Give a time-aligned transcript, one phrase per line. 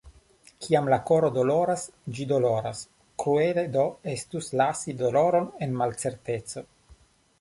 [0.65, 1.83] Kiam la koro doloras,
[2.19, 2.81] ĝi doloras,
[3.25, 3.85] kruele do
[4.15, 6.65] estus lasi doloron en malcerteco.